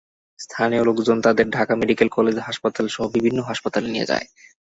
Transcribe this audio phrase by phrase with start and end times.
[0.39, 4.25] স্থানীয় লোকজন তাঁদের ঢাকা মেডিকেল কলেজ হাসপাতালসহ বিভিন্ন হাসপাতালে নিয়ে যায়।